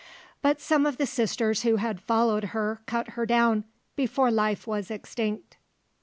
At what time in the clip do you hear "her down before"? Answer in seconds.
3.09-4.31